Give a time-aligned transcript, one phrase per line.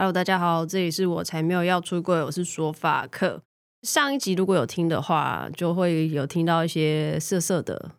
[0.00, 3.42] Hello，大家好，这里是我才没有要出柜，我是说法克。
[3.82, 7.90] 上一集如果有听的话，就会有听到一些色色的，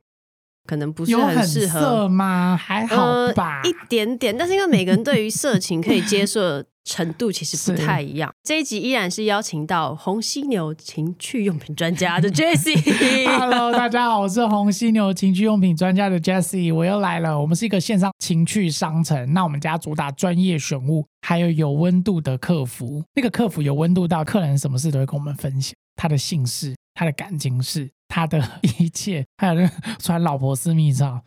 [0.65, 2.57] 可能不是很适合很色吗？
[2.59, 4.35] 还好吧，呃，一点点。
[4.35, 6.63] 但是因为每个人对于色情可以接受。
[6.83, 8.33] 程度其实不太一样。
[8.43, 13.27] 这一集依然是邀请到红犀牛情趣用品专家的 Jessie。
[13.37, 17.39] Hello，大家好，我是红犀牛情趣用品专家的 Jessie，我又来了。
[17.39, 19.31] 我们是一个线上情趣商城。
[19.33, 23.03] 那我们家主打专业选物，还有有温度的客服。
[23.15, 28.43] 那个客服有温度到客人什么事都会跟我们分享，他的姓氏、他的感情事、他的
[28.79, 31.21] 一切，还有那传老婆私密照。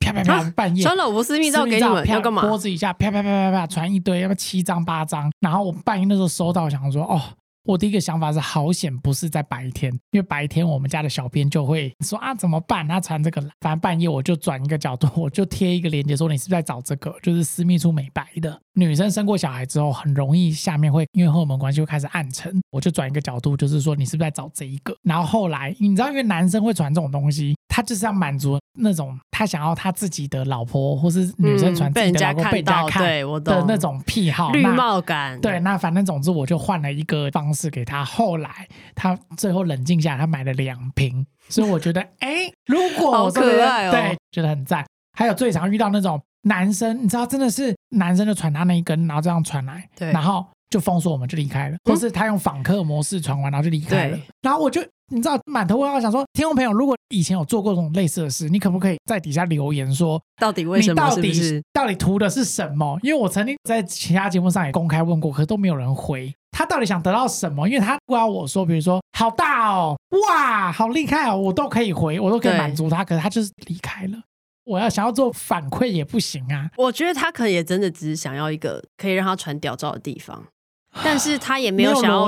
[0.00, 0.50] 啪啪啪！
[0.50, 2.42] 半夜传老婆私密照给你们，要干嘛？
[2.42, 5.30] 脖子以下啪啪啪啪啪传一堆，要不七张八张。
[5.38, 7.20] 然后我半夜那时候收到，想说哦。
[7.64, 12.88] 我第一个想法是好险不是在白天，因为白天我们家的小编就会说啊怎么办？
[12.88, 17.14] 他传这个， 反正半夜我就转一个角度，我就贴一个链接说你是不是在找这个？
[17.22, 18.58] 就是私密处美白的。
[18.72, 24.96] 女生生过小孩之后很容易下面会因为荷尔蒙关系会开始暗沉，我就转一个角度，就是说你是不是在找这一个？
[25.02, 33.02] 然后后来你知道，因为男生会传这种东西，他就是要满足那种他想要他自己的老婆或是女生传自己的老婆被人家看
[33.42, 35.40] 的那种癖好，绿帽感。
[35.40, 38.04] 对，那反正总之我就换了一个方式给他。
[38.04, 44.84] 后来他最后冷静下来，他买了两瓶，所以我觉得，哎，如果我可爱哦，对，觉得很赞。
[45.16, 54.18] 还有最常遇到那种男生，你知道，真的是男生就传他那一根，然后这样传来，对，然后就封锁我们就离开了，或是他用访客模式传完，然后就离开了。
[54.42, 54.80] 然后我就
[55.12, 60.96] 你知道满头问号，想说，听众朋友，如果以前有做过这种类似的事，你可不可以在底下留言说，到底为什么？
[60.96, 61.62] 到底是是？
[61.72, 62.96] 到底图的是什么？
[63.02, 66.32] 因为我曾经在其他节目上也公开问过，可是都没有人回。
[66.52, 67.68] 他到底想得到什么？
[67.68, 69.96] 因为他不要我说，比如说好大哦，
[70.28, 73.04] 哇，好厉害哦，我都可以回，我都可以满足他。
[73.04, 74.18] 可是他就是离开了。
[74.64, 76.70] 我要想要做反馈也不行啊。
[76.76, 80.44] 我觉得他可能也真的只是想要一个可以让他传屌照的地方，
[81.04, 82.26] 但是他也没有想要，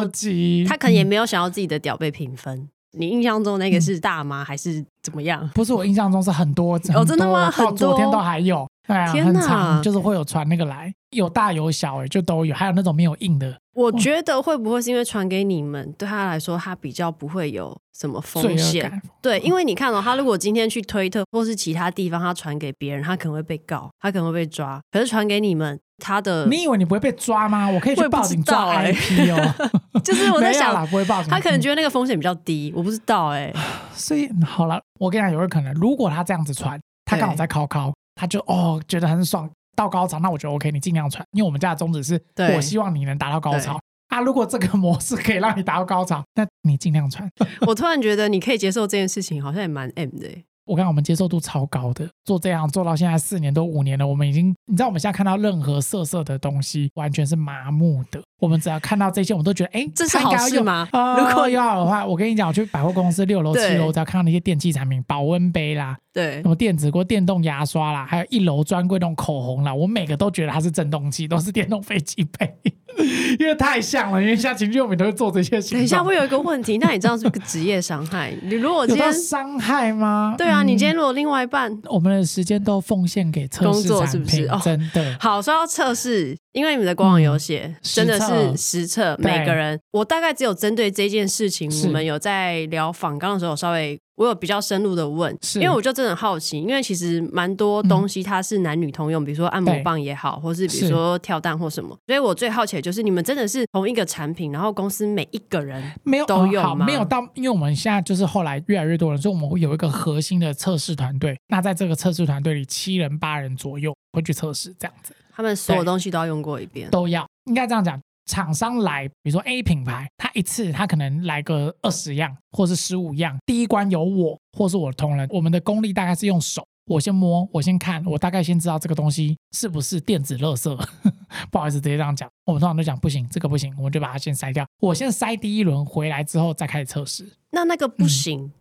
[0.69, 2.59] 他可能也没有想要自己的屌被评分。
[2.59, 4.43] 嗯你印象中那个是大吗？
[4.43, 5.51] 嗯、还是怎么样？
[5.55, 7.51] 不是，我印象中是很多，很多哦，真的吗？
[7.57, 13.57] 到昨天都还有，对啊，天哪，很长，就是会有传那个来，有大有小，哎，就都有，还有那种没有印的。
[13.73, 19.01] 我觉得会不会是因为传给你们，对他来说，他比较不会有什么风险？
[19.23, 24.79] 对，因为你看哦，他如果今天去推特或是其他地方，他传给别人，他可能会被告，他可能会被抓。
[24.91, 25.81] 可是传给你们。
[26.03, 27.71] 他的，你以为你不会被抓吗？
[27.71, 29.71] 我可以去报警抓 IP 哦。
[30.03, 31.31] 就是我在 想，不会报警。
[31.31, 33.55] 他可能觉得那个风险比较低，我不知道哎、欸。
[33.95, 42.21] 所以好了，我跟你讲，有个可能，如果他这样子传，他刚好在考考，他就哦觉得很爽，到高潮，那我觉得 OK，你尽量传，因为我们家的宗旨是，
[42.57, 44.21] 我希望你能达到高潮啊。
[44.21, 47.29] 如果这个模式可以让你达到高潮，那你尽量传。
[47.67, 50.45] 我突然觉得你可以接受这件事情，好像也蛮 M 的、欸。
[50.65, 58.23] 我看我们接受度超高的，做这样做到现在四年多五年了，我们已经，你知道我们现在看到任何色色的东西，完全是麻木的。
[58.39, 60.89] 我们只要看到这些，我们都觉得，哎，这是好事吗？
[60.93, 72.53] 呃、 如果要的话，我跟你讲，我去百货公司六楼、七楼，只要看到那些电器产品，保温杯啦，对，什么电子锅、电动牙刷啦，还有一楼专柜那种口红啦，我每个都觉得它是震动器，都是电动飞机杯。
[73.39, 75.79] 因为太像了，因为像情趣用品都会做这些事情。
[75.79, 78.33] 等一下会有一个问题，那你知道是不是职业伤害？
[78.43, 80.35] 你如果今天伤害吗？
[80.37, 84.47] 对啊，你今天如果另外一半，我们的时间都奉献给测试工作，是不是？
[84.47, 85.17] 哦，真的。
[85.21, 89.79] 好，说到测试，因为你们的官网有写，真的是实测，每个人。
[89.93, 93.99] 我大概只有针对这件事情，我们有在聊访刚的时候稍微。
[94.17, 106.85] 我有比较深入的问，因为我就真的很好奇，因为其实蛮多东西它是男女通用，嗯、比如说按摩棒也好，或是比如说跳蛋或什么，所以我最好奇的就是你们真的是同一个产品，然后公司每一个人没有都有吗？
[106.85, 111.37] 没有到，因为我们现在就是后来越来越多人，所以我们会有一个核心的测试团队。
[111.49, 117.27] 那在这个测试团队里，七人八人左右会去测试这样子，他们所有东西都要用过一遍，都要。
[117.47, 118.01] 应该这样讲。
[118.27, 123.37] 厂商来，比如说 A 品牌，他一次他可能来个二十样，或是十五样。
[123.45, 130.87] 第一关有我，或是我的同仁，我们的功力大概是用手，我先摸，我先看，我大概先知道这个东西是不是电子垃圾。
[131.51, 134.67] 不好意思，直接这样讲，我们通常都讲不行，这个不行，我们就把它先筛掉。
[134.81, 137.27] 我先筛第一轮回来之后，再开始测试。
[137.51, 138.53] 那那个不行，嗯、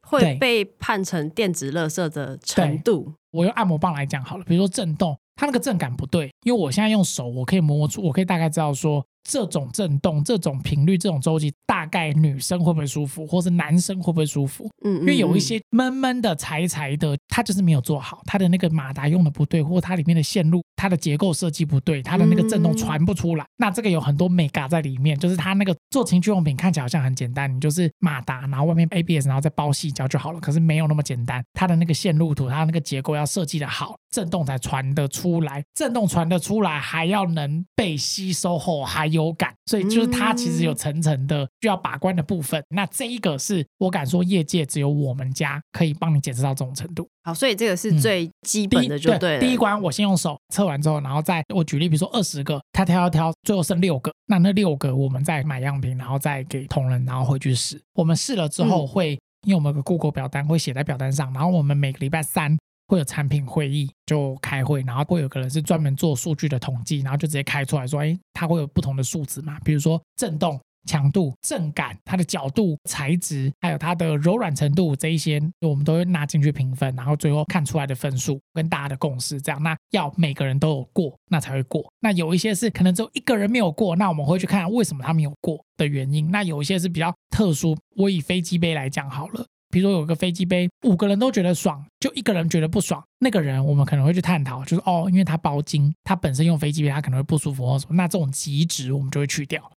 [0.00, 3.12] 会被判成电子垃圾的程度。
[3.32, 5.18] 我用按摩棒来讲好了，比如说震动。
[5.42, 14.68] 它那个震感不对，因为我现在用手，我可以摸出，我可以大概知道说这种震动、这种频率、这种周期，大概女生会不会舒服，或是男生会不会舒服？
[14.84, 23.44] 嗯，因为有一些闷闷的、柴柴的，它就是没有做好，它的那个马达用的不对，或它里面的线路、它的结构设计不对，它的那个震动传不出来。
[23.56, 30.40] 那这个有很多美嘎在里面，就是它那个做情趣用品看起来好像很简单，你就是马达，然后外面 ABS，然后再包细胶就好了。
[30.40, 42.62] 可是没有那么简单，它的那个线路图，它那个结构要设计的好，震动才传得出来，震动传得出来还要能被吸收后还有感，所以就是它其实有层层的需要把关的部分。
[42.70, 47.08] 那这一个是我敢说，业界只有我们家可以帮你检测到这种程度。
[47.24, 49.40] 好，所以这个是最基本的，就对，对。
[49.40, 57.80] 第一关我先用手测完之后，然后再我举例，比如说二十个，他挑挑挑，最后剩六个，那那六个我们再买样品，然后再给同仁，然后回去试。
[57.94, 62.56] 我们试了之后会，因为我们有个 Google 表单会写在表单上，然后我们每个礼拜三
[62.92, 70.60] 会有产品会议，就开会，然后会有个人是专门做数据的统计，然后就直接开出来说，哎，它会有不同的数值嘛，比如说震动。
[70.84, 81.88] 强度、震感、它的角度、材质，还有它的柔软程度，这一些我们都会纳进去评分，然后最后看出来的分数跟大家的共识，这样那要每个人都有过，那才会过。
[82.00, 86.28] 那有一些是可能只有一个人没有过，那我们会去看为什么他没有过的原因。
[86.32, 99.72] 那有一些是比较特殊，我以飞机杯来讲好了，比如说有个飞机杯，五个人都觉得爽，就一个人觉得不爽，那个人我们可能会去探讨，就是哦，因为他包金，他本身用飞机杯他可能会不舒服或什么，那这种极值我们就会去掉。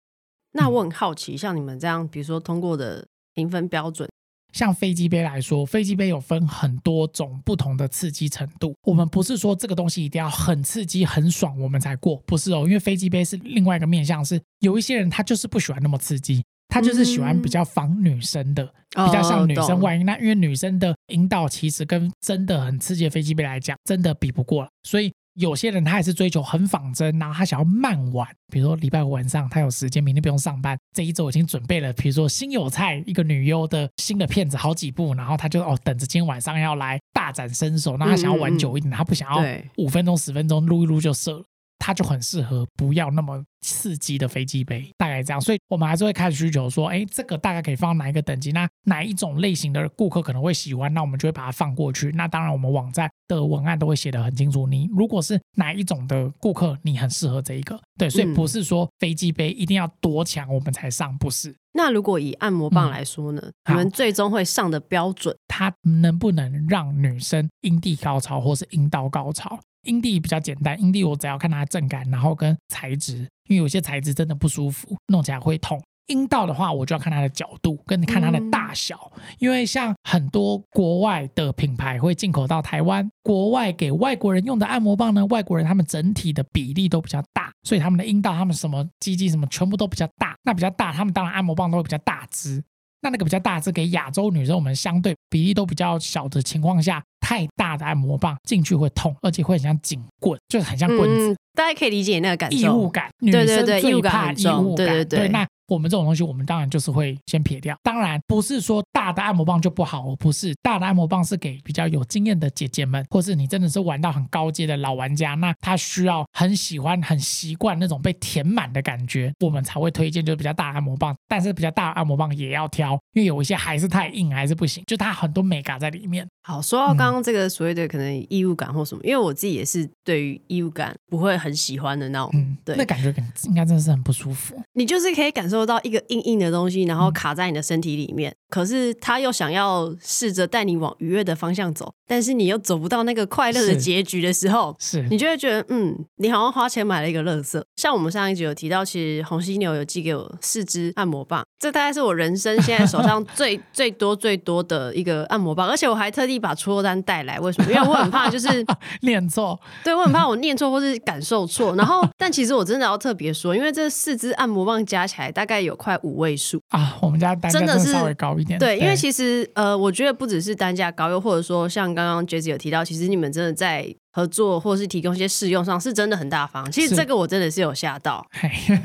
[0.53, 4.09] 那我很好奇，像你们这样，比如说通过的评分标准，
[4.53, 8.75] 像飞机杯来说，飞机杯有分很多种不同的刺激程度。
[8.83, 12.65] 我们不是说这个东西一定要很刺激、很爽我们才过，不是哦。
[12.67, 18.65] 因为飞机杯是另外一个面向，是有一些人他就是不喜欢那么刺激，他就是喜欢比较仿女生的，
[18.97, 20.05] 嗯、比较像女生外阴。
[20.05, 25.13] 那因为女生的阴道其实跟真的很刺激的飞机杯来讲，真的比不过了，所以。
[25.37, 39.45] 有些人他也是追求很仿真，然后他想要慢玩，比如说礼拜五晚上他有时间，明天不用上班，这一周已经准备了，比如说新有菜一个女优的新的片子好几部，然后他就哦等着今天晚上要来大展身手，那他想要玩久一点，嗯、他不想要
[39.77, 41.45] 五分钟十分钟撸一撸就射了。
[41.79, 48.53] 它就很适合不要那么刺激的飞机杯，大概这样，所以我们还是会开始需求说，哎，这个大概可以放哪一个等级？
[48.53, 50.93] 那哪一种类型的顾客可能会喜欢？
[50.93, 52.11] 那我们就会把它放过去。
[52.13, 54.67] 那当然，我们网站的文案都会写得很清楚。
[54.67, 61.55] 你如果是哪一种的顾客，你很适合这一个，对，所以不是说飞机杯一定要多强我们才上，不是。
[61.77, 63.43] 那如果以按摩棒来说呢？
[63.65, 69.59] 嗯、你们最终会上的标准，它能不能让女生阴蒂高潮或是阴道高潮？
[69.85, 75.83] 阴蒂比较简单，阴蒂我只要看它的震感，然后跟材质，因为有些材质真的不舒服，弄起来会痛。
[76.09, 92.63] 阴道的话，我就要看它的角度，跟你看它的大小，嗯、因为像很多国外的品牌会进口到台湾，国外给外国人用的按摩棒呢，外国人他们整体的比例都比较大，所以他们的阴道、他们什么鸡鸡什么全部都比较大，那比较大，他们当然按摩棒都会比较大支。
[93.05, 101.33] 那那个比较大，是给亚洲女生，我们相对比例都比较小的情况下，太大的按摩棒进去会痛，而且会很像警棍，就是很像棍子。
[101.33, 105.47] 嗯，大家可以理解那个感受，异物感，女生最怕异物感，对对对，那。
[105.69, 107.77] 我们这种东西，我们当然就是会先撇掉。
[107.83, 121.15] 当然不是说大的按摩棒就不好，不是大的按摩棒是给比较有经验的姐姐们，或是你真的是玩到很高阶的老玩家，那他需要很喜欢、很习惯那种被填满的感觉，我们才会推荐就是比较大的按摩棒。
[121.27, 126.29] 但是比较大的按摩棒也要挑，因为有一些还是太硬，还是不行，就它很多美感在里面。
[126.47, 133.07] 好，说到刚刚这个所谓的可能异物感或什么，嗯、因为我自己也是对于异物感不会很喜欢的那种，嗯，对，那感觉
[133.45, 134.55] 应该真的是很不舒服。
[134.75, 147.65] 你就是可以感受到一个硬硬的东西，然后卡在你的身体里面，嗯、可是他又想要试着带你往愉悦的方向走，但是你又走不到那个快乐的结局的时候，是，是你就会觉得，嗯，你好像花钱买了一个乐色。
[147.77, 157.71] 像我们上一集有提到，其实红犀牛有寄给我四支按摩棒，这大概是我人生现在手上 最最多最多的一个按摩棒，而且我还特地把出货单带来，为什么？
[157.73, 158.49] 因为我很怕就是
[159.03, 161.75] 念错，对，我很怕我念错或是感受错。
[161.77, 168.59] 然后，但其实我真的要特别说，因为这四支按摩棒加起来大概有快五位数啊，我们家单价真的是稍微高一点。
[168.59, 176.71] 对，因为其实呃，我觉得不只是单价高，又或者说像刚刚 Jessie 有提到，其实你们真的在合作或是提供一些试用上是真的很大方。
[176.71, 178.25] 其实这个我真的是有吓到，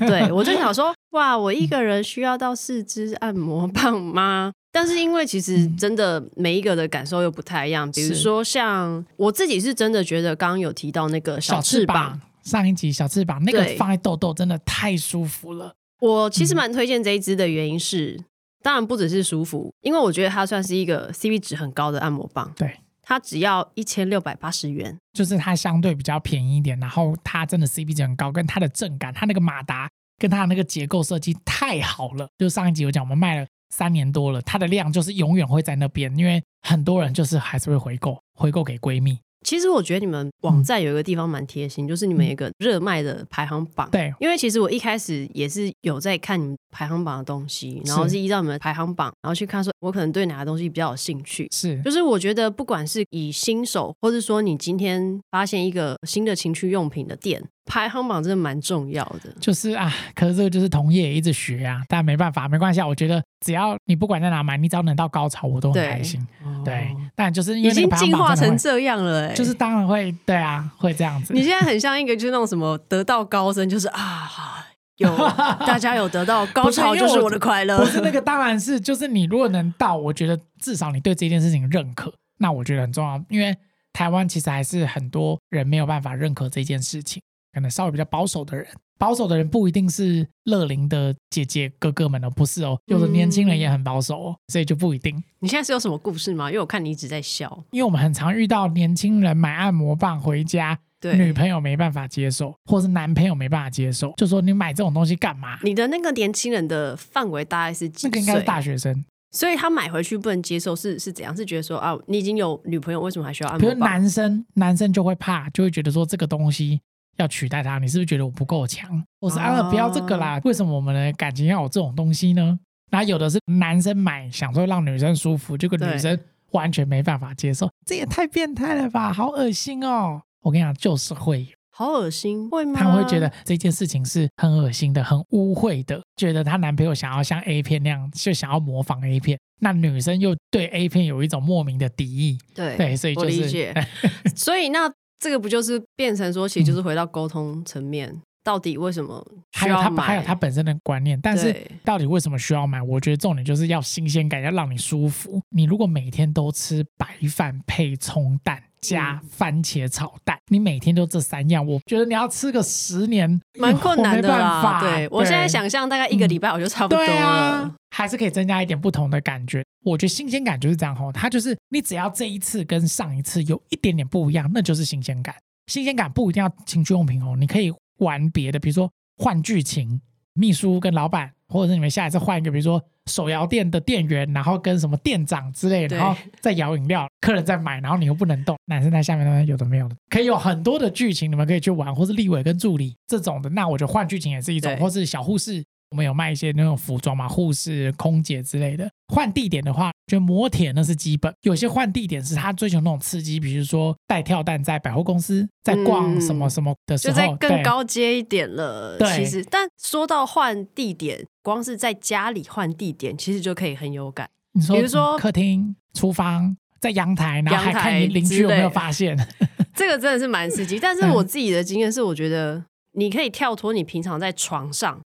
[0.08, 4.52] 对，我就想说，哇，我一个人需要到四支按摩棒吗？
[4.72, 15.74] 但是因为其实真的每一个的感受又不太一样，比如说像我自己是真的觉得刚刚有提到那个小翅膀，小翅膀上一集小翅膀那个放在痘痘真的太舒服了。
[16.00, 18.26] 我其实蛮推荐这一支的原因是，嗯、
[18.62, 22.52] 当然不只是舒服，因为我觉得它算是一个 CP 值很高的按摩棒。
[22.56, 29.90] 对，它只要一千六百八十元，就是它相对比较便宜一点，然后它真的 CP 值很高，跟它的震感，它那个马达。
[30.22, 32.28] 跟它的那个结构设计太好了。
[32.38, 39.20] 就上一集有讲，我们卖了三年多了，它的量就是永远会在那边，因为很多人就是还是会回购，回购给闺蜜。
[39.46, 43.90] 其实我觉得你们网站有一个地方蛮贴心，嗯、就是你们有一个热卖的排行榜。
[43.90, 51.48] 对，因为其实我一开始也是有在看你们排行榜的东西，然后是依照你们的排行榜，然后去看说，我可能对哪个东西比较有兴趣。
[51.54, 57.42] 是，就是我觉得不管是以新手，或是说你今天发现一个新的情趣用品的店。
[57.70, 62.88] 排行榜真的蛮重要的，就是啊，可是这个就是同业一直学啊，但没办法，没关系啊。
[62.88, 66.20] 我觉得只要你不管在哪买，你只要能到高潮，我都很开心。
[66.66, 71.32] 对，对，但就是因为已经进化成这样了，欸，就是当然会，对啊，会这样子。
[71.32, 74.66] 你现在很像一个就是那种什么得道高僧，就是啊，
[74.98, 75.16] 有
[75.68, 77.78] 大家有得到高潮就是我的快乐。
[77.78, 83.56] 不是那个，当然是就是你如果能到，我觉得至少你对这件事情认可，那我觉得很重要，因为
[83.94, 87.22] 台湾其实还是很多人没有办法认可这件事情。
[87.54, 95.22] 可能稍微比较保守的人，保守的人不一定是乐龄的姐姐哥哥们哦，不是哦，有的年轻人也很保守哦，所以就不一定。
[95.40, 96.50] 你现在是有什么故事吗？
[96.50, 97.64] 因为我看你一直在笑。
[97.72, 105.58] 因为我们很常遇到年轻人买按摩棒回家，对女朋友没办法接受，或是男朋友没办法接受，就说你买这种东西干嘛？
[105.64, 111.36] 你的那个年轻人的范围大概是几个应该是大学生，所以他买回去不能接受是是怎样？
[111.36, 113.76] 是觉得说啊，你已经有女朋友，为什么还需要按摩棒？
[113.76, 116.82] 比如男生，男生就会怕，就会觉得说这个东西。
[117.20, 119.04] 要取代他，你是不是觉得我不够强？
[119.20, 120.40] 我说啊，不要这个啦！
[120.44, 122.58] 为什么我们的感情要有这种东西呢？
[122.90, 126.18] 然后有的是男生买，想说让女生舒服，结果女生
[126.52, 130.22] 完全没办法接受，这也太变态了吧，好恶心哦！
[130.42, 132.80] 我跟你讲，就是会好恶心，会吗？
[132.80, 143.74] 他们会觉得这件事情是很恶心的，很污秽的，觉得她男朋友想要像 A 片那样，就想要模仿 A 片，那女生又对 A 片有一种莫名的敌意，对对，所以就是，我理解，
[144.36, 144.90] 所以那。
[145.20, 149.84] 这个不就是变成说，其实就是回到沟通层面，嗯、到底为什么需要买？
[149.84, 152.82] 还有他，还有他本身的观念，但是到底为什么需要买？
[152.82, 155.42] 我觉得重点就是要新鲜感，要让你舒服。
[155.50, 164.80] 你如果每天都吃白饭配葱蛋加番茄炒蛋，嗯、你每天都这三样，我觉得你要吃个十年蛮困难的啦。
[164.82, 167.12] 对，对我现在想象大概一个礼拜我就差不多了。
[167.12, 169.64] 嗯啊、还是可以增加一点不同的感觉。
[169.84, 175.36] 我觉得新鲜感就是这样吼，它就是你只要这一次跟上一次有一点点不一样，那就是新鲜感。
[175.68, 180.02] 新鲜感不一定要情趣用品哦，你可以玩别的，比如说换剧情，
[180.34, 195.64] 秘书跟老板，或者是你们下一次换一个，比如说手摇店的店员，然后跟什么店长之类的，然后再摇饮料，客人再买，然后你又不能动，男生在下面那边有的没有的，可以有很多的剧情，你们可以去玩，或是立委跟助理这种的，那我觉得换剧情也是一种，或是小护士。
[195.92, 198.88] 我们有卖一些那种服装嘛，护士、空姐之类的。
[199.12, 201.34] 换地点的话，就摩铁那是基本。
[201.42, 209.00] 有些换地点是他追求那种刺激，比如说带跳蛋在百货公司，在逛什么什么的时候，嗯、就在更高阶一点了。
[209.00, 214.30] 对，其实，但说到换地点，光是在家里换地点，其实就可以很有感。
[214.54, 219.18] 你说，比如说客厅、厨房，在阳台，然后还看你邻居有没有发现。
[219.76, 220.78] 这个真的是蛮刺激。
[220.82, 225.02] 但是我自己的经验是，我觉得你可以跳脱你平常在床上。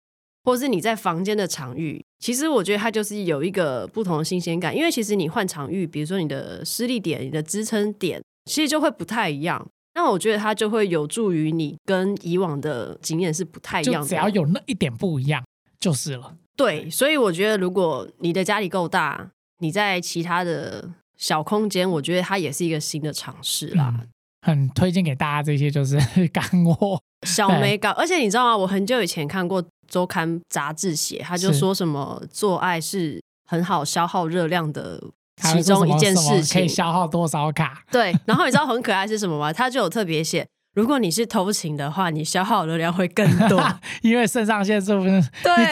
[0.44, 9.64] 或是你在房间的场域，其实我觉得它就是有一个不同的新鲜感，因为其实你换场域，比如说你的施力点、你的支撑点，其实就会不太一样。
[9.94, 14.08] 那我觉得它就会有助于你跟以往的经验是不太一样的。
[14.08, 15.44] 只要有那一点不一样
[15.82, 16.34] 就是了。
[16.56, 23.92] 对，所以我觉得如果你的家里够大，你在其他的小空间，我觉得它也是一个新的尝试啦。
[23.98, 24.08] 嗯，
[24.42, 25.98] 很推荐给大家这些就是
[26.32, 28.56] 干货小美感，而且你知道吗？
[28.56, 29.62] 我很久以前看过。
[29.88, 34.98] 周刊杂志写，他就说什么做爱是很好消耗热量的
[35.42, 37.84] 其中一件事情，可以消耗多少卡？
[37.90, 39.52] 对，然后你知道很可爱是什么吗？
[39.52, 43.62] 他就有特别写，如果你是偷情的话，你消耗的量会更多，
[44.02, 45.22] 因为肾上腺素不是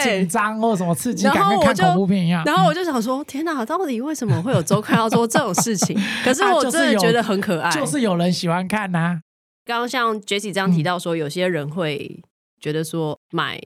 [0.03, 2.43] 紧张或什么刺激感，跟看恐怖片一样。
[2.45, 5.99] 然后我就想说，天哪，到底为什么会有周刊要做这种事情？
[6.23, 9.21] 可是我真的觉得很可爱，就是有人喜欢看呐、啊。
[9.65, 12.21] 刚刚像 Jessie 这样提到说，有些人会
[12.59, 13.59] 觉得说买。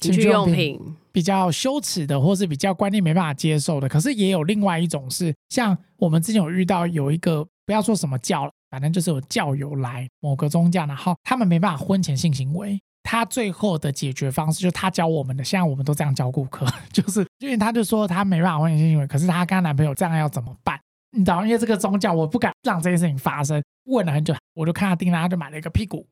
[0.00, 0.78] 情趣用品
[1.12, 20.76] 比较羞耻的，或是比较观念没办法接受的，可是也有另外一种是，像我们之前有遇到有一个，不要说什么教了，反正就是有教友来某个宗教，然后他们没办法婚前性行为，他最后的解决方式就是他教我们的，现在我们都这样教顾客， 就是因为他就说他没办法婚前性行为，可是他跟他男朋友这样要怎么办？
[21.12, 26.04] 你知道，因为这个宗教我不敢让这件事情发生，问了很久，我就看他订单，他就买了一个屁股，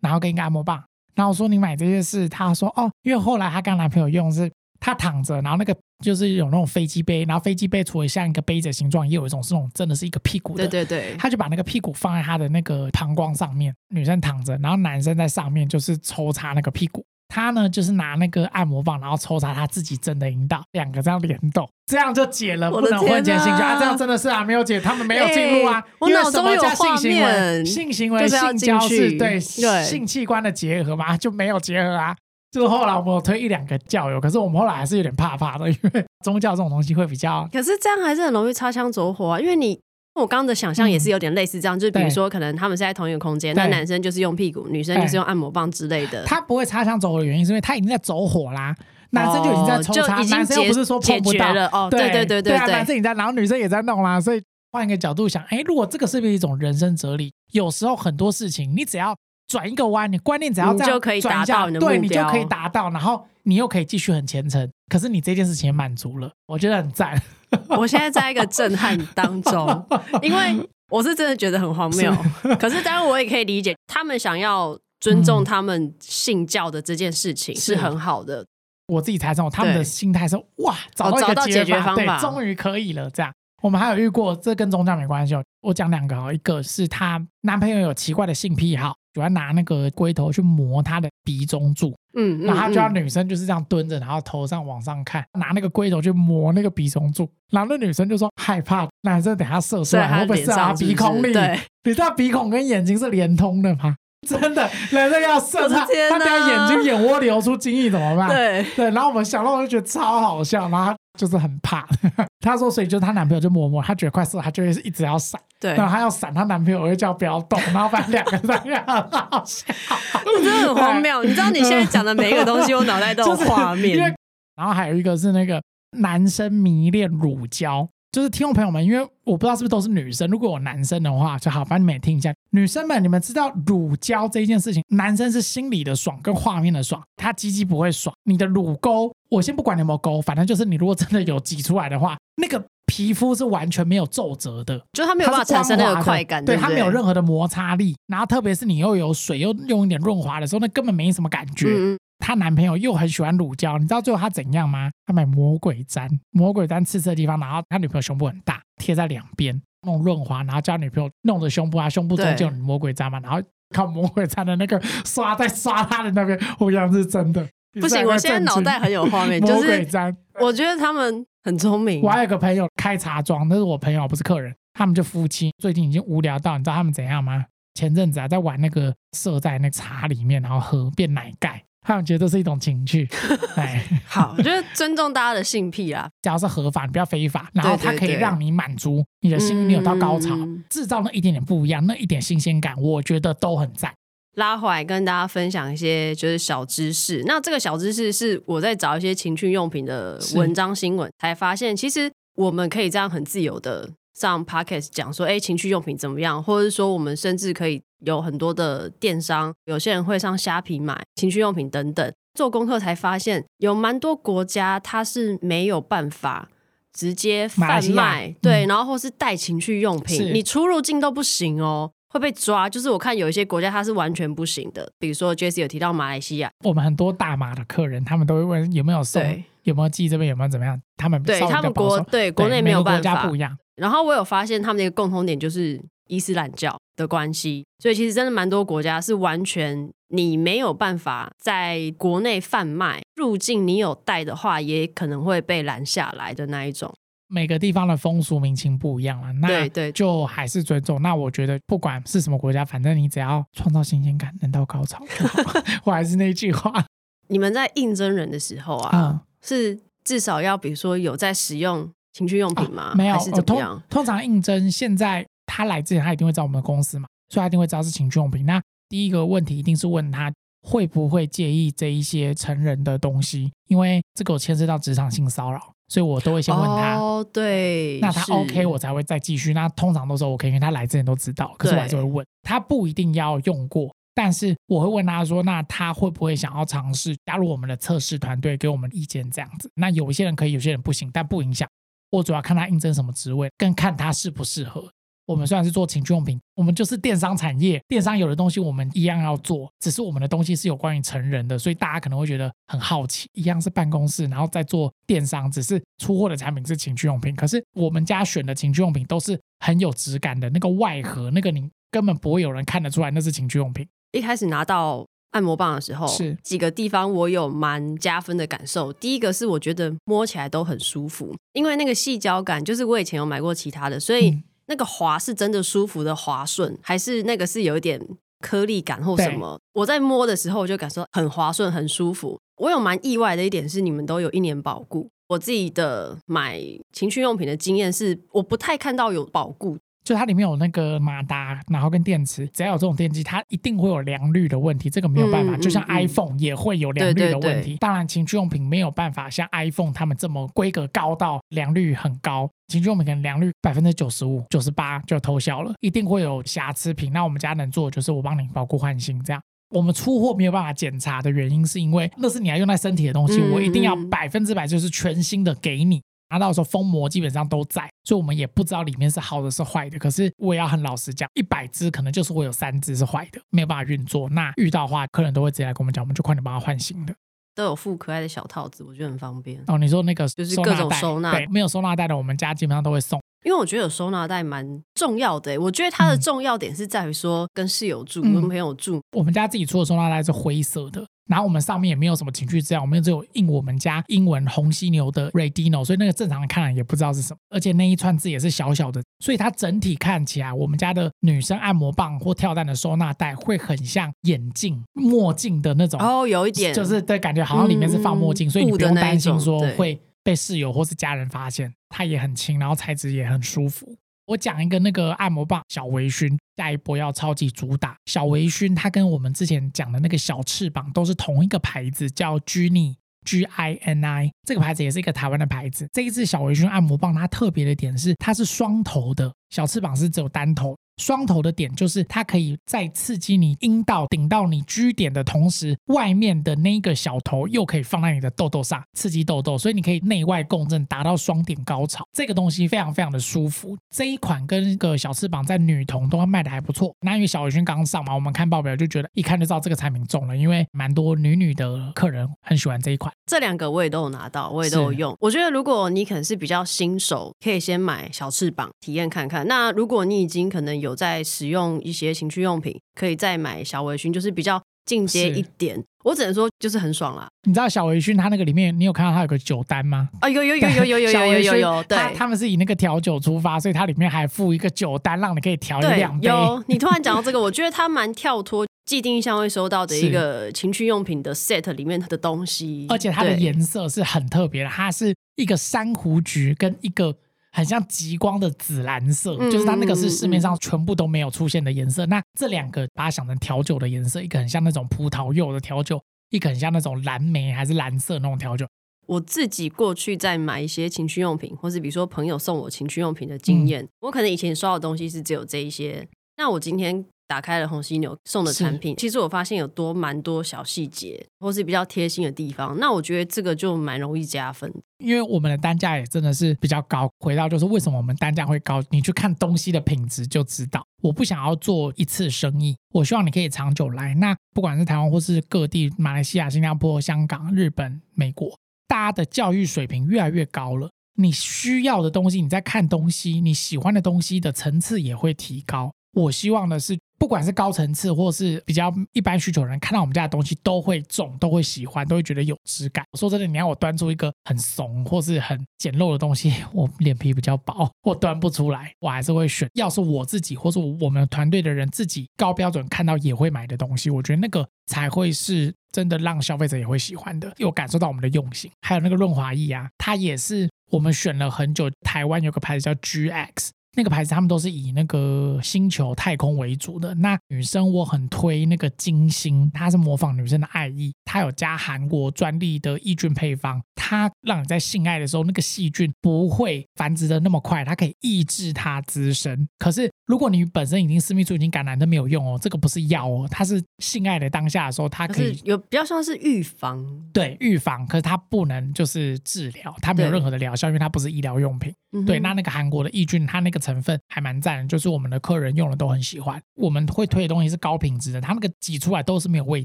[0.00, 0.82] 然后跟一个按摩棒。
[1.14, 23.78] 然后说你买这些是，他说哦，因为后来他跟男朋友用是，他躺着，然后那个就是有那种飞机杯，然后飞机杯除了像一个杯子形状，也有一种是那种真的是一个屁股的，对对对，他就把那个屁股放在他的那个膀胱上面，女生躺着，然后男生在上面就是抽插那个屁股，他呢就是拿那个按摩棒，然后抽插他自己真的阴道，两个这样联动， 这样就解了不能婚前性行为啊！
[23.78, 25.80] 这样真的是啊，没有解，他们没有进入啊。
[25.80, 27.64] 欸、因为什么叫性行为？
[27.64, 32.16] 性行为、性交是对性器官的结合嘛，就没有结合啊。
[32.50, 37.48] 就是后来我们有推一两个教友，可是我们后来还是有点怕怕的，因为宗教这种东西会比较……
[37.52, 39.78] 可是这样还是很容易擦枪走火啊，因为你。
[40.14, 46.24] 我刚刚的想象也是有点类似这样，嗯、就是比如说，可能他们是在同一个空间，那男生就是用屁股，女生就是用按摩棒之类的。
[46.24, 48.74] 他不会擦枪走火的原因，是因为他已经在走火啦，
[49.10, 51.86] 男生就已经在抽插，哦、男生又不是说碰不到了哦。
[51.88, 54.20] 对对对对对，男生也在，然后女生也在弄啦。
[54.20, 57.32] 所以换一个角度想，哎，如果这个是不是一种人生哲理？
[57.52, 59.14] 有时候很多事情，你只要
[59.48, 64.70] 转一个弯，你观念只要这样就可以达到你的目标，对，你就可以达到，然后你又可以继续很虔诚。
[64.88, 67.20] 可是你这件事情也满足了，我觉得很赞。
[67.70, 69.86] 我现在在一个震撼当中，
[70.22, 70.68] 因为。
[70.90, 78.42] 我是真的觉得很荒谬，是可是当然我也可以理解，他们想要尊重他们信教的这件事情是很好的。
[78.86, 83.10] 我自己猜中，他们的心态是哇，找到一个解，找到解决方法，终于可以了。
[83.10, 83.30] 这样，
[83.62, 85.44] 我们还有遇过，这跟宗教没关系哦。
[85.60, 88.96] 我讲两个哦，一个是她男朋友有奇怪的性癖好。
[89.14, 101.32] 喜欢拿那个龟头去磨他的鼻中柱，嗯，然后他就让女生就是这样蹲着，然后头上往上看，拿那个龟头去磨那个鼻中柱，然后那女生就说害怕男生等下射出来会不会射他鼻孔里？
[101.32, 103.96] 对，你知道鼻孔跟眼睛是连通的吗？
[104.26, 108.28] 真的，男生要射他，他等下眼睛眼窝流出精液怎么办？
[108.28, 110.94] 对对，然后我们想到我就觉得超好笑，然后。
[111.18, 111.86] 就是很怕，
[112.40, 119.66] 她说，所以就她男朋友就摸摸，她觉得快死了，她就会一直要闪，对，然后她要闪，她男朋友会叫不要动，然后把两个人这样好笑，
[120.24, 121.24] 真的很荒谬。
[121.24, 123.98] 你知道你现在讲的每一个东西，我脑袋都有画面。
[124.56, 125.60] 然后还有一个是那个
[125.98, 127.88] 男生迷恋乳胶。
[128.10, 132.32] 就是听众朋友们，因为我不知道是不是都是女生，如果有男生的话就好，反正你们也听一下。
[132.50, 138.14] 女生们，你们知道乳胶这一件事情，男生是心里的爽跟画面的爽，他鸡鸡不会爽。
[138.24, 147.94] 你的乳沟，我先不管你有没有沟，反正就是你如果真的有挤出来的话，那个皮肤是完全没有皱褶的，就它没有办法产生那个快感，对，它没有任何的摩擦力。
[148.06, 151.66] 然后特别是你又有水又用一点润滑的时候，那根本没什么感觉。
[151.68, 154.90] 嗯她男朋友又很喜欢乳胶，你知道最后他怎样吗？
[155.06, 163.40] 他买魔鬼毡，魔鬼毡刺刺的地方，然后他女朋友胸部很大，贴在两边弄润滑，然后叫女朋友弄着胸部啊，胸部中间有魔鬼毡嘛，然后
[163.74, 167.46] 靠魔鬼毡的那个刷在刷他的那边，好像是真的。
[167.80, 170.14] 不行，我现在脑袋很有画面， 魔鬼毡。
[170.40, 172.02] 我觉得他们很聪明。
[172.02, 174.54] 我还有个朋友开茶庄，那是我朋友，不是客人。
[174.74, 177.44] 他们就夫妻，最近已经无聊到，你知道他们怎样吗？
[177.74, 181.62] 前阵子啊，在玩那个射在那茶里面，然后喝变奶盖。
[181.88, 183.08] 他们觉得这是一种情趣，
[183.56, 190.36] 哎，好，我觉得尊重大家的性癖啊， 只要是合法，不要非法，然后它可以让你满足你的心，你有到高潮，
[190.68, 193.90] 制造那一点点不一样，那一点新鲜感，我觉得都很赞。
[194.36, 203.88] 拉回来跟大家分享一些就是小知识，那这个小知识是我在找一些情趣用品的文章新闻才发现，其实我们可以这样很自由的。
[204.14, 206.42] 上 Podcast 讲说，哎，情趣用品怎么样？
[206.42, 212.12] 或者是说，我们甚至可以有很多的电商，有些人会上虾皮买情趣用品等等。
[212.34, 216.48] 做功课才发现，有蛮多国家它是没有办法
[216.92, 222.70] 直接贩卖，对，然后或是带情趣用品，是你出入境都不行哦，会被抓。
[222.70, 229.20] 就是我看有一些国家它是完全不行的，比如说 Jessie 有提到马来西亚，我们很多大马的客人，他们都会问有没有送，
[229.64, 230.80] 有没有寄，这边有没有怎么样？
[230.96, 233.58] 他们对他们国对国内没有办法，不一样。
[233.74, 246.92] 然后我有发现他们的一个共同点就是伊斯兰教的关系，所以其实真的蛮多国家是完全你没有办法在国内贩卖，入境你有带的话也可能会被拦下来的那一种。
[247.28, 251.00] 每个地方的风俗民情不一样了，那对，就还是尊重。
[251.02, 255.60] 那我觉得不管是什么国家，反正你只要创造新鲜感，能到高潮就好。
[255.84, 256.86] 我还是那句话，
[257.28, 261.90] 你们在应征人的时候啊，嗯、是至少要比如说有在使用。
[262.14, 262.90] 情趣用品吗？
[262.94, 263.80] 哦、没有，还是怎么样？
[263.88, 265.24] 通通常应征，现在
[265.58, 268.46] 他来之前，他一定会找我们的公司嘛，所以他一定会知道是情趣用品。
[268.46, 276.96] 那第一个问题一定是问他会不会介意这一些成人的东西，因为这个有牵涉到职场性骚扰，所以我都会先问他。
[276.96, 279.52] 哦，对，那他 OK，我才会再继续。
[279.52, 289.68] 那通常都是 OK，因为他来之前都知道，可是我还是会问他不一定要用过，但是我会问他说，那他会不会想要尝试加入我们的测试团队，给我们意见这样子？
[289.74, 291.68] 那有一些人可以，有些人不行，但不影响。
[292.10, 294.88] 我主要看他应征什么职位，更看他适不适合。
[295.28, 303.28] 我们虽然是做情趣用品，我们就是电商产业，电商有的东西我们一样要做，只是我们的东西是有关于成人的，所以大家可能会觉得很好奇。
[303.34, 313.86] 一样是办公室，然后再做电商，只是出货的产品是情趣用品，可是我们家选的情趣用品都是很有质感的，那个外盒，那个你根本不会有人看得出来那是情趣用品。
[314.12, 318.90] 一开始拿到按摩棒的时候，是几个地方我有蛮加分的感受。
[318.94, 328.00] 第一个是我觉得摸起来都很舒服，因为那个细胶感，就是我以前有买过其他的，所以那个滑是真的舒服的滑顺，还是那个是有一点
[328.40, 329.58] 颗粒感或什么？
[329.72, 332.38] 我在摸的时候我就感受很滑顺，很舒服。
[332.58, 335.08] 我有蛮意外的一点是，你们都有一年保固。
[335.28, 336.60] 我自己的买
[336.92, 339.78] 情趣用品的经验是，我不太看到有保固。
[340.08, 345.54] 就它里面有那个马达，然后跟电池，只要有这种电机，它一定会有良率的问题，这个没有办法。
[345.54, 347.40] 嗯、就像 iPhone 也会有良率的问题。
[347.40, 352.48] 对对对，当然，情趣用品没有办法像 iPhone 他们这么规格高到良率很高。
[352.68, 357.12] 情趣用品可能良率百分之九十五、九十八就偷销了，一定会有瑕疵品。
[357.12, 359.42] 那我们家能做的就是我帮你保固换新，这样。
[359.76, 366.00] 我们出货没有办法检查的原因，是因为那是你要用在身体的东西，嗯、我一定要百分之百就是全新的给你。
[366.30, 369.98] 拿到的时候，封膜基本上都在，所以我们也不知道里面是好的是坏的。
[369.98, 374.28] 可是我也要很老实讲，一百只可能就是会有三只是坏的，没有办法运作。
[374.30, 377.14] 那遇到的话，客人都会直接来跟我们讲，我们就快点帮他换新的。
[377.54, 379.60] 都有附可爱的小套子，我觉得很方便。
[379.66, 383.20] 哦，你说那个就是各种收纳，对，没有收纳袋的，我们家基本上都会送。
[383.44, 389.00] 因为我觉得有收纳袋蛮重要的，我觉得它的重要点是在于说跟室友住，嗯、跟朋友住。
[389.16, 391.04] 我们家自己出的收纳袋是灰色的。
[391.28, 413.96] 然后我们上面也没有什么情绪资料，我们只有印我们家英文红犀牛的 Redino，所以那个正常人看来也不知道是什么，而且那一串字也是小小的，所以它整体看起来，我们家的女生按摩棒或跳蛋的收纳袋会很像眼镜、墨镜的那种哦，有一点，就是对，感觉好像里面是放墨镜，嗯、所以你不用担心说会被室友或是家人发现，它也很轻，然后材质也很舒服。
[414.28, 425.88] 我讲一个那个按摩棒小微醺，下一波要超级主打小微醺，它跟我们之前讲的那个小翅膀都是同一个牌子，叫 Gini G I N I，这个牌子也是一个台湾的牌子。
[425.94, 430.76] 这一次小微醺按摩棒，它特别的点是它是双头的，小翅膀是只有单头。
[430.98, 442.04] 双头的点就是它可以在刺激你阴道顶到你 G 点的同时，外面的那一个小头又可以放在你的痘痘上，刺激痘痘，所以你可以内外共振，达到双点高潮。
[442.12, 443.76] 这个东西非常非常的舒服。
[443.94, 446.92] 这一款跟个小翅膀在女童都卖的还不错。
[447.00, 453.12] 那因为小微醺刚上嘛，我们看报表就觉得一看就知道这个产品中了，因为蛮多女女的客人很喜欢这一款。
[453.26, 455.16] 这两个我也都有拿到，我也都有用。
[455.20, 459.46] 我觉得如果你可能是比较新手，可以先买小翅膀体验看看。
[459.46, 465.82] 那如果你已经可能有在使用一些情趣用品，可以再买小围裙，就是比较进阶一点。
[466.04, 467.28] 我只能说就是很爽啦。
[467.42, 470.08] 你知道小围裙它那个里面，你有看到它有个酒单吗？
[470.20, 471.84] 啊，有有有有有有有有有有。
[471.88, 476.28] 对，他们是以那个调酒出发，所以它里面还附一个酒单，让你可以调一两杯。
[476.28, 487.14] 有，你突然讲到这个，我觉得它蛮跳脱既定印象会收到的一个情趣用品的 set 里面的东西，而且它的颜色是很特别的，它是一个珊瑚橘跟一个。
[487.52, 492.06] 很像极光的紫蓝色，就是它那个是市面上全部都没有出现的颜色。
[492.06, 498.66] 嗯、那这两个把它想成调酒的颜色，一个很像那种葡萄柚的调酒，一个很像那种蓝莓还是蓝色那种调酒。
[499.06, 506.06] 我自己过去在买一些情趣用品，或是比如说朋友送我情趣用品的经验，嗯、我可能以前收到的东西是只有这一些。
[506.36, 507.04] 那我今天。
[507.28, 512.74] 打开了红犀牛送的产品，其实我发现有多蛮多小细节，或是比较贴心的地方。
[512.80, 514.72] 那我觉得这个就蛮容易加分，
[515.04, 517.06] 因为我们的单价也真的是比较高。
[517.20, 520.82] 回到就是为什么我们单价会高，你去看东西的品质就知道。
[521.02, 524.14] 我不想要做一次生意，我希望你可以长久来。
[524.14, 535.92] 那不管是台湾或是各地，马来西亚、新加坡、香港、日本、美国，大家的教育水平越来越高了，你需要的东西，你在看东西，你喜欢的东西的层次也会提高。
[536.14, 536.98] 我希望的是。
[537.18, 543.04] 不管是高层次或是比较一般需求人，看到我们家的东西都会中，都会喜欢，都会觉得有质感。
[543.18, 548.92] 说真的，你要我端出一个很怂或是很简陋的东西， 我脸皮比较薄，我端不出来。
[549.00, 558.70] 我还是会选，要是我自己或是我们团队的人自己高标准看到也会买的东西，我觉得那个才会是真的让消费者也会喜欢的，有感受到我们的用心。
[558.82, 563.70] 还有那个润滑液啊，它也是我们选了很久，台湾有个牌子叫 GX。
[563.98, 567.12] 那个牌子，他们都是以那个星球太空为主的。
[567.16, 579.66] 那女生我很推那个金星，它是模仿女生的爱意，它有加韩国专利的抑菌配方，它让你在性爱的时候那个细菌不会繁殖的那么快，它可以抑制它滋生。
[579.80, 591.92] 可是如果你本身已经私密处已经感染都没有用哦，这个不是药哦，它是性爱的当下的时候，它可以有比较像是预防，对，预防，可是它不能就是治疗，它没有任何的疗效，因为它不是医疗用品。
[592.24, 596.60] 对，那那个韩国的抑菌，它那个成分还蛮赞的，就是我们的客人用了都很喜欢。
[596.76, 599.84] 我们会推的东西是高品质的，它那个挤出来都是没有味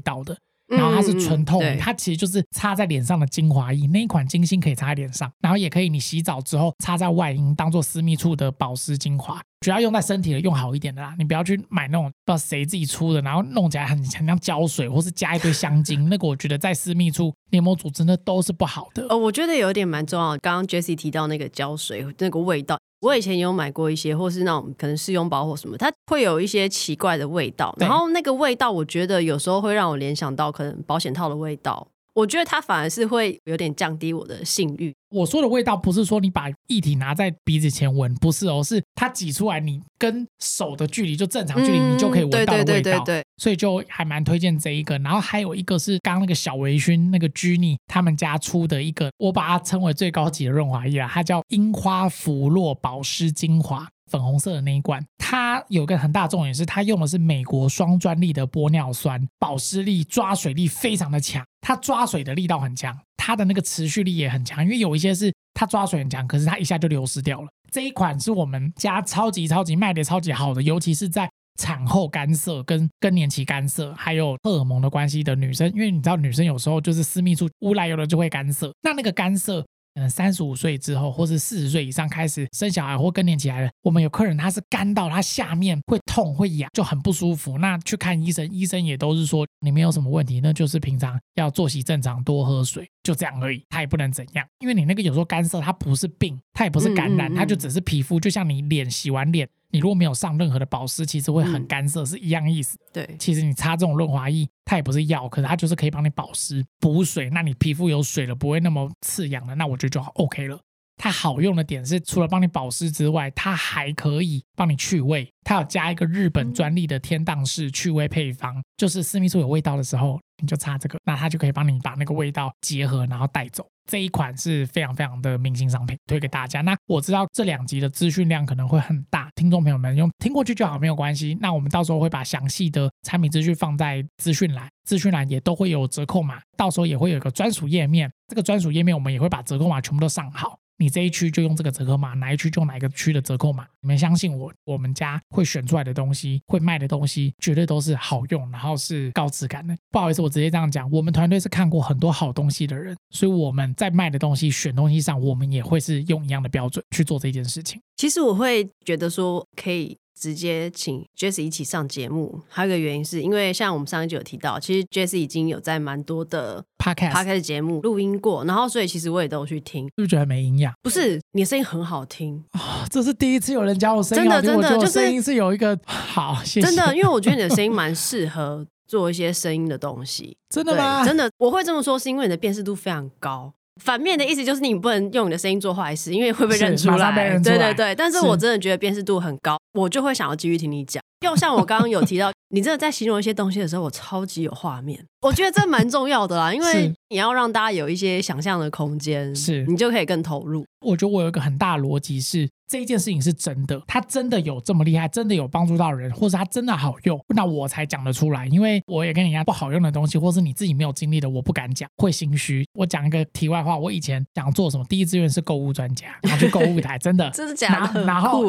[0.00, 0.36] 道的。
[0.66, 3.86] 然后它是纯透明，它其实就是擦在脸上的精华液。
[3.88, 9.38] 那一款金星可以擦在脸上，然后也可以你洗澡之后擦在外阴，当做私密处的保湿精华。
[9.60, 11.14] 主要用在身体的，用好一点的啦。
[11.18, 16.08] 你不要去买那种不知道谁自己出的，然后弄起来很很像胶水，或是加一堆香精。
[16.08, 19.06] 那个我觉得在私密处黏膜组织那都是不好的。
[19.10, 20.30] 哦，我觉得有一点蛮重要。
[20.38, 27.74] 刚刚 Jessie 提到那个胶水那个味道，我以前有买过一些，或是那种可能试用包或什么，它会有一些奇怪的味道。
[27.78, 31.86] 然后那个味道，我觉得有时候会让我联想到可能保险套的味道。
[32.14, 34.94] 我觉得它反而是会有点降低我的性欲。
[35.10, 42.64] 我说的味道不是说你把液体拿在鼻子前闻，不是哦，是它挤出来，你跟手的距离就正常距离，嗯、你就可以闻到的味道。
[42.64, 43.24] 对对对对对。
[43.36, 44.98] 所以就还蛮推荐这一个。
[44.98, 53.88] 然后还有一个是刚刚那个小微醺那个 Genie 他们家出的一个，我把它称为最高级的润滑液啊，它叫樱花芙洛保湿精华。
[54.10, 61.44] 粉红色的那一罐，它有个很大重点是，它用的是美国双专利的玻尿酸，保湿力、抓水力非常的强。
[61.60, 64.62] 它抓水的力道很强，它的那个持续力也很强。
[64.62, 67.48] 因为有一些是它抓水很强，可是它一下就流失掉了。
[67.72, 79.64] 这一款是我们家超级超级卖的超级好的，尤其是在产后干涩、跟更年期干涩，还有荷尔蒙的关系的女生，因为你知道女生有时候就是私密处乌来有的就会干涩，那那个干涩。
[79.94, 87.58] 嗯，三十五岁之后，或是四十岁以上开始生小孩或更年期来了，我们有客人他是干到他下面会痛会痒，就很不舒服。
[87.58, 93.62] 那去看医生，医生也都是说你没有什么问题，那就是平常要作息正常，多喝水，就这样而已。
[93.68, 99.48] 他也不能怎样，因为你那个有时候干涩，它不是病，它也不是感染，它就只是皮肤，就像你脸洗完脸。
[99.74, 102.78] 你如果没有上任何的保湿，其实会很干涩，是一样意思。
[102.92, 107.28] 对，其实你擦这种润滑液，它也不是药，可是它就是可以帮你保湿补水。
[107.30, 110.56] 那你皮肤有水了，不会那么刺痒了，那我觉得就 OK 了。
[110.96, 115.28] 它好用的点是，除了帮你保湿之外，它还可以帮你去味。
[115.42, 123.66] 它有加一个日本专利的天荡式去味配方，就是私密处有味道的时候，你就擦这个，那它就可以帮你把那个味道结合，然后带走。
[123.86, 126.62] 这一款是非常非常的明星商品，推给大家。
[126.62, 131.36] 那我知道这两集的资讯量可能会很大，听众朋友们用听过去就好，没有关系。
[131.38, 138.10] 那我们到时候会把详细的产品资讯放在资讯栏，资讯栏也都会有折扣码，到时候也会有一个专属页面。
[138.26, 140.58] 这个专属页面我们也会把折扣码全部都上好。
[140.76, 143.66] 你这一区就用这个折扣码，哪一区就哪一个区的折扣码。
[143.80, 149.76] 你们相信我，我们家会选出来的东西，会卖的东西，绝对都是好用，然后是高质感的。
[149.90, 157.80] 不好意思，我直接这样讲，我们团队是看过很多好东西的人，所以我们在卖的东西、选东西上，我们也会是用一样的标准去做这件事情。
[157.96, 159.96] 其实我会觉得说可以。
[160.18, 170.72] 直接请 Jessie 一起上节目，还有一个原因是因为像我们上一集有提到，其实 Jessie 已经有在蛮多的 podcast podcast 节目录音过，然后所以其实我也都有去听，是不是觉得没营养？
[170.82, 172.86] 不是，你的声音很好听啊、哦！
[172.90, 176.66] 这是第一次有人教我声音，真的真的就是声音是有一个好，谢谢。
[176.66, 180.36] 真的，因为我觉得你的声音蛮适合做一些声音的东西。
[180.50, 181.04] 真的吗？
[181.04, 183.52] 真的，我会这么说是因为你的辨识度非常高。
[183.82, 186.96] 反面的意思就是你不能用你的声音做坏事，因为会被认出来。
[186.96, 191.02] 出来对对对，但是我真的觉得辨识度很高，我就会想要继续听你讲。
[191.24, 195.02] 又像我刚刚有提到，你真的在形容一些东西的时候，我超级有画面。
[195.22, 200.64] 我觉得这蛮重要的啦，因为你要让大家有一些想象的空间，是你就可以更投入。
[200.84, 208.46] 我觉得我有一个很大的逻辑是，这一件事情是真的，它真的有这么厉害，真的有帮助到人，或者它真的好用，那我才讲得出来。
[208.48, 212.66] 因为我也跟你一样，不好用的东西，或是你自己没有经历的，我不敢讲，会心虚。
[212.74, 218.44] 我讲一个题外话，我以前想做什么，第一志愿是购物专家，然后去购物台，真的，这是假的，然后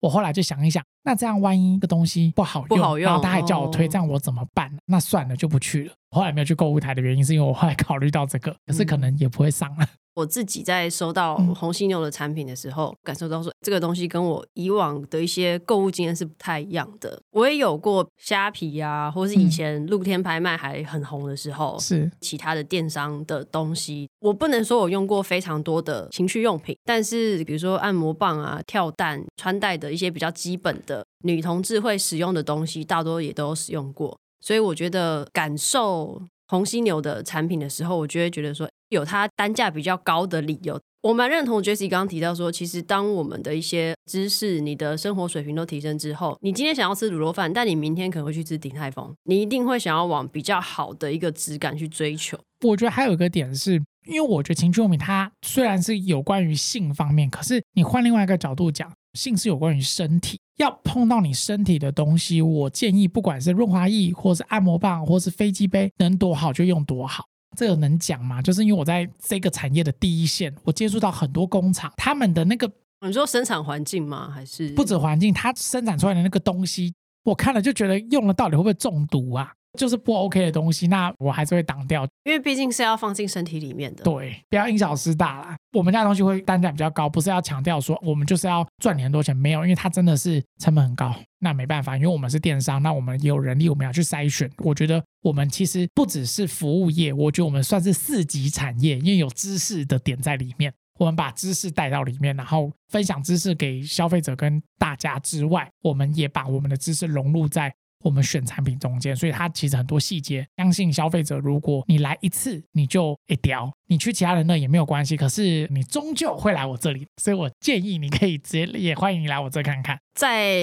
[0.00, 4.70] 我后来就想一想，那这样万一一个东西不好用，不好用，然后他还叫我推，这样我怎么办？
[4.86, 5.92] 那算了，就不去了。
[6.10, 9.86] 后来没有去购物台的原因，是因为我后来考虑到这个，可是可能也不会上了。
[10.20, 17.20] 我自己在收到红犀牛的产品的时候，嗯、感受到说这个东西跟我以往的一些购物经验是不太一样的。
[17.30, 24.08] 我也有过虾皮啊，或是以前露天拍卖还很红的时候，是、嗯、其他的电商的东西。
[24.20, 34.18] 我不能说我用过非常多的情趣用品，但是比如说按摩棒啊、跳蛋、穿戴的一些比较基本的女同志会使用的东西，大多也都使用过。
[34.42, 40.76] 所以我觉得感受红犀牛的产品的时候，我就会觉得说有它单价比较高的理由。
[41.02, 52.36] 我蛮认同 Jessie 刚刚提到说，其实当我们的一些知识、你的生活水平都提升之后，你今天想要吃卤肉饭，但你明天可能会去吃鼎泰丰，你一定会想要往比较好的一个质感去追求。
[52.66, 53.74] 我觉得还有一个点是，
[54.08, 60.38] 因为我觉得情趣用品它虽然是有关于性方面，可是你换另外一个角度讲，性是有关于身体。
[60.56, 67.24] 要碰到你身体的东西，我建议不管是润滑液，或是按摩棒，或是飞机杯，能多好就用多好。
[67.56, 68.42] 这个能讲吗？
[68.42, 72.70] 就是因为我在这个产业的第一线，我接触到很多工厂，他们的那个，
[73.06, 74.30] 你说生产环境吗？
[74.30, 76.92] 还是不止环境，它生产出来的那个东西，
[77.24, 79.54] 我看了就觉得用了到底会不会中毒啊？
[79.78, 84.02] 就是不 OK 的东西，那我还是会挡掉，因为毕竟是要放进身体里面的。
[84.04, 85.56] 对，不要因小失大啦。
[85.72, 91.14] 我们家的东西会单价比较高，不是要强调说我们就是要赚你很多钱，没有，因为它真的是成本很高。
[91.38, 94.50] 那没办法，因为我们是电商，那我们也有人力，我们要去筛选。
[94.58, 100.72] 我觉得我们其实不只是服务业，我觉得我们算是四级产业，因为有知识的点在里面。
[100.98, 109.14] 我们把知识带到里面，然后分享知识给消费者跟大家之外，我们也把我们的知识融入在我们选产品中间。
[109.14, 115.16] 所以它其实很多细节，相信消费者，如果你来一次你就一屌，你去其他人那也没有关系。
[115.16, 119.98] 可是你终究会来我这里，所以我建议你可以直接也欢迎你来我这看看。
[120.14, 120.54] 在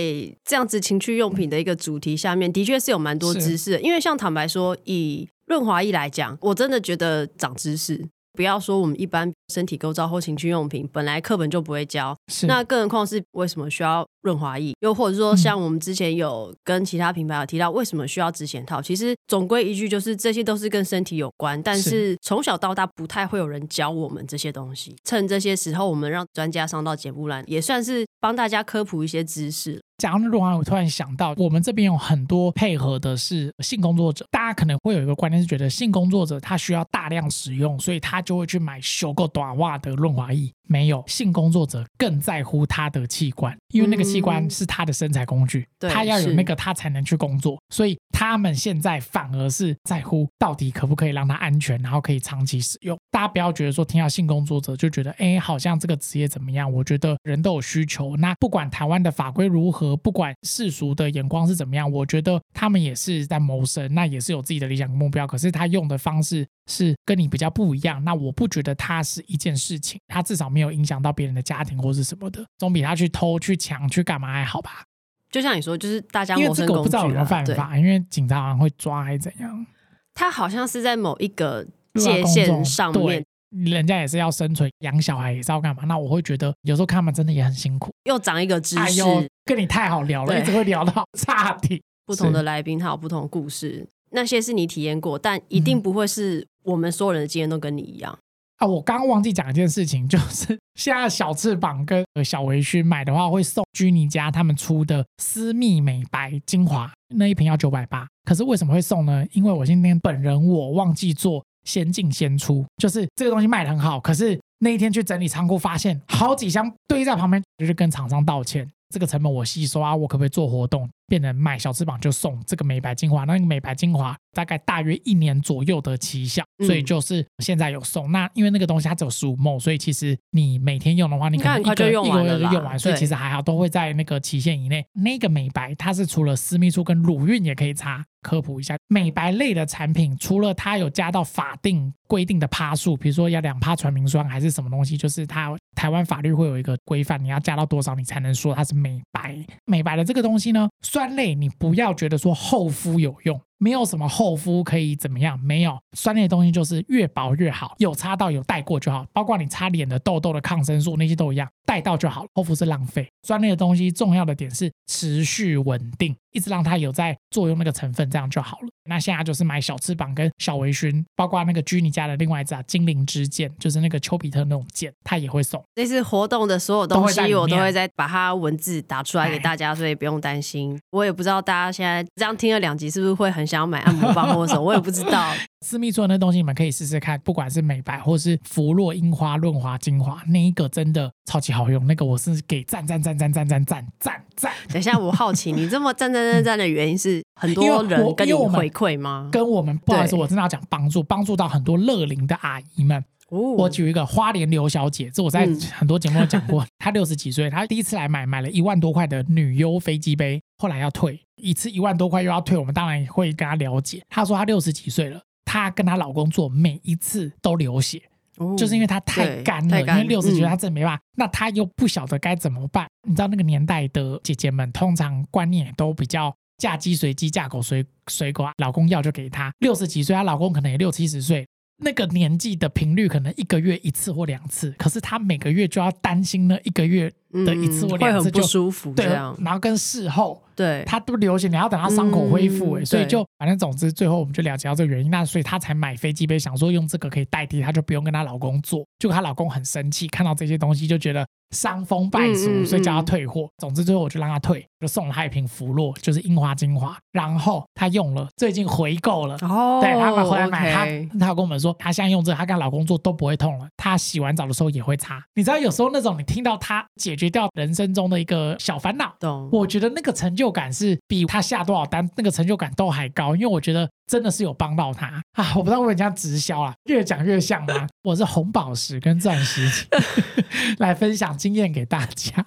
[0.43, 3.81] 这样子情趣用品的一个主题下面，的确是有蛮多知识的。
[3.81, 8.07] 因为像坦白说，以润滑液来讲，我真的觉得长知识。
[8.37, 14.75] 不要说我们一般身体构造或情趣用品，本来课本就不会教，那更何况是为什么需要润滑液？
[14.81, 18.79] 又或者说，像我们之前有跟其他品牌有提到，为什么需要指险套？
[18.79, 24.95] 其实总归一句，就是这些都是跟身体有关，但是从小到大不太会有人教我们这些东西。
[25.03, 29.81] 趁这些时候，我们让专家上到节目栏，也算是帮大家科普一些知识。
[29.97, 40.51] 讲到润滑，我突然想到，我们这边有很多配合的是性工作者，大家可能会有一个观念是觉得性工作者他需要大量使用，所以他就会去买修够短袜的润滑液。
[40.69, 52.99] 没有，性工作者更在乎他的器官，因为那个器官是他的身材工具，嗯、他要有那个他才能去工作，所以他们现在反而是在乎到底可不可以让他安全，然后可以长期使用。
[53.09, 56.71] 大家不要觉得说听到性工作者就觉得，哎，好像这个职业怎么样？
[56.71, 58.17] 我觉得人都有需求。
[58.17, 65.27] 那不管台湾的法规如何，不管世俗的眼光是怎么样，我觉得他们也是在谋生，那也是有自己的理想目标。
[65.27, 74.83] 可是他用的方式是跟你比较不一样，那我不觉得他是一件事情，他至少没有影响到别人的家庭或是什么的，总比他去偷、去抢、去干嘛还好吧？
[75.29, 79.65] 就像你说，就是大家因为这个我不知道有没有犯法，对因为警察好像会抓还是怎样？
[80.13, 85.83] 他好像是在某一个界限上面，人家也是要生存，养小孩也是要干嘛？
[85.85, 87.91] 那我会觉得有时候看他们真的也很辛苦。
[88.05, 91.81] 又长一个知识，哎呦，跟你太好聊了，对一直会聊到差题。
[92.05, 98.13] 不同的来宾他有不同的故事，那些是你体验过，但一定不会是我们所有人的经验都跟你一样。
[98.13, 98.23] 嗯
[98.57, 108.07] 啊，我刚刚忘记讲一件事情，就是现在小翅膀跟小微醺买的话，会送居尼家他们出的私密美白精华，那一瓶要九百八。
[108.23, 109.23] 可是为什么会送呢？
[109.31, 120.89] 因为我今天本人我忘记做先进先出，就是这个东西卖得很好，可是那一天去整理仓库，发现好几箱堆在旁边，就是跟厂商道歉，这个成本我吸收啊，我可不可以做活动？
[121.07, 128.09] 变成买小翅膀就送这个美白精华，那个美白精华大概大约一年左右的期效，所以就是现在有送。
[128.09, 134.85] 嗯、那因为那个东西它只有十五 ml，所以其实你每天用的话，你可能一个就用完了，一个月就用完，所以其实还好，都会在那个期限以内。
[134.93, 138.05] 那个美白它是除了私密处跟乳晕也可以擦。
[138.23, 149.37] 科普一下，美白类的产品，除了它有加到法定规定的趴数，比如说要两趴传明酸还是什么东西，就是它台湾法律会有一个规范，你要加到多少，你才能说它是美白。
[149.65, 150.67] 美白的这个东西呢，
[150.97, 153.39] 酸类你不要觉得说厚敷有用。
[153.57, 163.07] 没有什么厚敷可以怎么样，没有酸类的东西就是越薄越好，有擦到有带过就好，包括你擦脸的痘痘的抗生素那些都一样，带到就好了，厚敷是浪费。
[163.23, 168.67] 酸类的东西重要的点是持续稳定，一直让它有在作用那个成分，这样就好了。
[168.89, 175.61] 那现在就是买小翅膀跟小微醺，包括那个居妮家的另外一只啊精灵之剑，就是那个丘比特那种剑，它也会送。
[175.75, 180.79] 这次活动的所有东西我都会再把它文字打出来给大家，所以不用担心。
[180.91, 185.33] 我也不知道大家现在这样听了两集是不是会很想要买按摩棒或者什么，我也不知道。
[185.65, 194.51] 私密处的那东西你们可以试试看，不管是美白或是芙洛樱花润滑精华，那一个真的超级好用，那个我是给赞赞赞赞赞赞赞赞赞。
[194.69, 199.29] 等一下，我好奇你这么赞赞赞赞的原因是很多人跟你回馈吗？
[199.31, 203.03] 跟我们不好意思，我真的要讲帮助，帮助到很多乐龄的阿姨们。
[203.29, 214.03] 哦、我举一个花莲刘小姐，这我在很多节目都讲过，嗯、她六十几岁，她第一次来买，买了一万多块的女优飞机杯，后来要退一次一万多块又要退，我们当然会跟她了解。
[214.09, 218.01] 她说她六十几岁了，她跟她老公做每一次都流血，
[218.37, 222.87] 哦、就是因为她太干了，因为六十几岁她真没办法，嗯、那她又不晓得该怎么办。
[223.07, 229.53] 你知道那个年代的姐姐们通常观念都比较嫁鸡随鸡，嫁狗随随狗，老公要就给她。
[229.59, 231.47] 六十几岁，她老公可能也六七十岁。
[231.79, 240.41] 那个年纪的频率可能一个月一次或两次，可是她每个月就要担心那，一个月的一次或两次就不舒服，对，然后跟事后。
[240.57, 248.83] 对，他都流血，你要等他伤口恢复，哎、嗯，所以就反正总之最后我们就了解到这个原因，那所以他才买飞机杯，想说用这个可以代替，他就不用跟她老公做。
[248.97, 253.47] 结果她老公很生气，看到这些东西就觉得伤风败俗，所以叫他退货。
[253.59, 259.37] 总之最后我就让他退，就送了他一瓶芙洛，就是樱花精华，然后他用了，最近回购了。
[259.43, 265.23] 哦，对，他回来买他他跟我们说，他现在用这个，他跟她老公做都不会痛了，他洗完澡的时候也会擦。
[265.35, 269.49] 你知道有时候那种你听到他解决掉人生中的一个小烦恼，懂？
[269.51, 271.27] 我觉得那个成就感是比。
[271.27, 275.51] 他下多少单，那个成就感都还高，因为我觉得真的是有帮到他啊！
[275.57, 277.85] 我不知道为什么直销啊，越讲越像吗？
[278.03, 279.87] 我是红宝石跟钻石
[280.79, 282.45] 来分享经验给大家。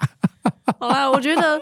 [0.79, 1.61] 好啦，我觉得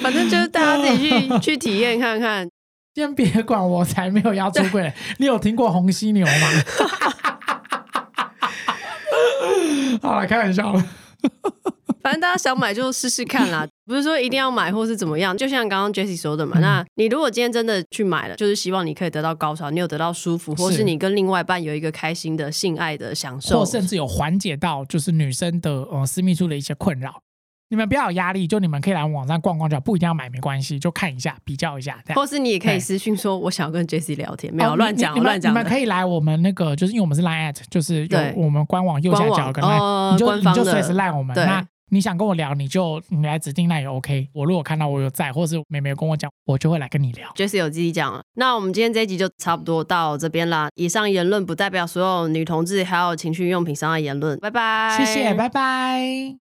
[0.00, 2.48] 反正就是大家自己去去体验看看。
[2.94, 4.92] 先别管我，才没有要出柜。
[5.18, 6.32] 你有听过红犀牛吗？
[10.02, 10.84] 好了，开玩笑了。
[12.02, 15.36] 反正大家想买就试试看啦， 不是说一定要买或是怎么样。
[15.36, 27.22] 就像刚刚 Jessie 说的嘛，嗯、那你如果今天真的去买了，就是希望你可以得到高潮，你有得到舒服，或是你跟另外一半有一个开心的性爱的享受，或甚至有缓解到就是女生的呃私密处的一些困扰。
[27.70, 32.02] 你们不要有压力，就你们可以来网站逛逛，就不一定要买，没关系，就看一下比较一下。
[32.14, 35.52] 或是你也可以私信说，我想要跟 Jessie 聊天，没有乱讲乱讲。
[35.52, 41.36] 你们可以来我们那个，就是因为我们是 Line at，就是有我们官网右下角跟 Line，呃、你就你就随时赖我们。
[41.36, 44.28] 那你想跟我聊，你就你来指定那也 OK。
[44.32, 47.28] 我如果看到我有在，或是妹妹有跟我讲，我就会来跟你聊。
[47.34, 48.22] Jessie 有自己讲了。
[48.34, 50.68] 那我们今天这一集就差不多到这边啦。
[50.74, 54.38] 以上言论不代表所有女同志还有情趣用品商的言论。
[54.38, 56.36] 拜拜，谢谢，拜拜。